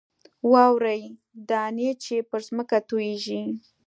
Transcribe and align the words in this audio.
واورې 0.51 0.99
دانې 1.49 1.91
چې 2.03 2.15
پر 2.29 2.39
ځمکه 2.47 2.77
تویېږي. 2.87 3.41